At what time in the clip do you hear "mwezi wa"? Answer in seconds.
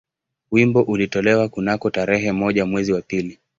2.65-3.01